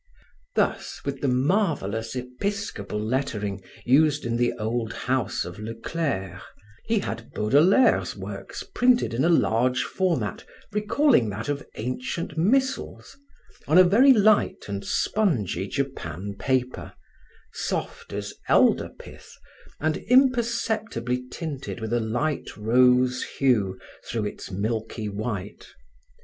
[0.55, 6.41] Thus, with the marvelous episcopal lettering used in the old house of Le Clere,
[6.87, 13.15] he had Baudelaire's works printed in a large format recalling that of ancient missals,
[13.67, 16.93] on a very light and spongy Japan paper,
[17.53, 19.37] soft as elder pith
[19.79, 25.67] and imperceptibly tinted with a light rose hue through its milky white.